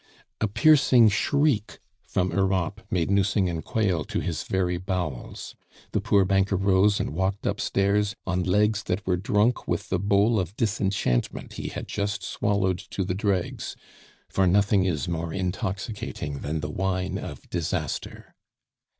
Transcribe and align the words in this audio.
A 0.39 0.47
piercing 0.47 1.09
shriek 1.09 1.77
from 2.01 2.31
Europe 2.31 2.81
made 2.89 3.11
Nucingen 3.11 3.61
quail 3.61 4.03
to 4.05 4.19
his 4.19 4.41
very 4.45 4.77
bowels. 4.77 5.53
The 5.91 6.01
poor 6.01 6.25
banker 6.25 6.55
rose 6.55 6.99
and 6.99 7.13
walked 7.13 7.45
upstairs 7.45 8.15
on 8.25 8.41
legs 8.41 8.81
that 8.85 9.05
were 9.05 9.15
drunk 9.15 9.67
with 9.67 9.89
the 9.89 9.99
bowl 9.99 10.39
of 10.39 10.55
disenchantment 10.57 11.53
he 11.53 11.67
had 11.67 11.87
just 11.87 12.23
swallowed 12.23 12.79
to 12.89 13.03
the 13.03 13.13
dregs, 13.13 13.75
for 14.27 14.47
nothing 14.47 14.85
is 14.85 15.07
more 15.07 15.31
intoxicating 15.31 16.39
than 16.39 16.61
the 16.61 16.71
wine 16.71 17.19
of 17.19 17.47
disaster. 17.51 18.33